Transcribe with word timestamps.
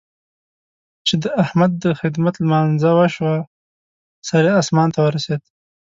چې 1.07 1.15
د 1.23 1.25
احمد 1.43 1.71
د 1.83 1.85
خدمت 1.99 2.35
لمانځه 2.43 2.91
شوه؛ 3.15 3.35
سر 4.27 4.43
يې 4.47 4.53
اسمان 4.61 4.87
ته 4.93 4.99
ورسېد. 5.05 5.41